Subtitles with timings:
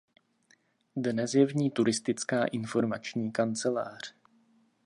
[0.95, 4.13] Dnes je v ní turistická informační kancelář.